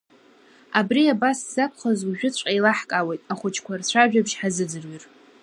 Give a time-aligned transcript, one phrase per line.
[0.79, 5.03] Абри абас закәхаз уажәыҵәҟьа еилаҳкаауеит, ахәыҷқәа рцәажәабжь ҳаазыӡырҩыр.